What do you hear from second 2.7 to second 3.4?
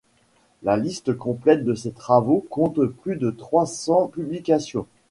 plus de